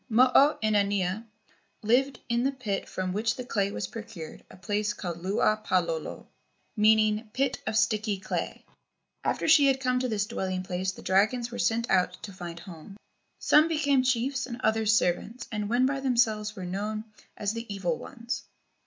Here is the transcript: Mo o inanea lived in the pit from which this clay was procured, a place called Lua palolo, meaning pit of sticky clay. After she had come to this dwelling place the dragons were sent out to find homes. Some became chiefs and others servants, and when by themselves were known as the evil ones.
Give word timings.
Mo 0.09 0.31
o 0.33 0.57
inanea 0.63 1.27
lived 1.83 2.21
in 2.27 2.41
the 2.43 2.51
pit 2.51 2.89
from 2.89 3.13
which 3.13 3.35
this 3.35 3.45
clay 3.45 3.69
was 3.69 3.85
procured, 3.85 4.43
a 4.49 4.57
place 4.57 4.93
called 4.93 5.19
Lua 5.19 5.61
palolo, 5.63 6.25
meaning 6.75 7.29
pit 7.33 7.61
of 7.67 7.77
sticky 7.77 8.17
clay. 8.19 8.65
After 9.23 9.47
she 9.47 9.67
had 9.67 9.79
come 9.79 9.99
to 9.99 10.07
this 10.09 10.25
dwelling 10.25 10.63
place 10.63 10.91
the 10.91 11.03
dragons 11.03 11.51
were 11.51 11.59
sent 11.59 11.87
out 11.91 12.13
to 12.23 12.33
find 12.33 12.61
homes. 12.61 12.97
Some 13.37 13.67
became 13.67 14.01
chiefs 14.01 14.47
and 14.47 14.59
others 14.63 14.91
servants, 14.95 15.47
and 15.51 15.69
when 15.69 15.85
by 15.85 15.99
themselves 15.99 16.55
were 16.55 16.65
known 16.65 17.03
as 17.37 17.53
the 17.53 17.71
evil 17.71 17.95
ones. 17.99 18.45